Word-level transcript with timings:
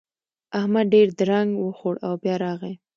احمد 0.59 0.85
ډېر 0.93 1.07
درنګ 1.19 1.49
وخوړ 1.67 1.95
او 2.07 2.13
بيا 2.23 2.35
راغی. 2.43 2.73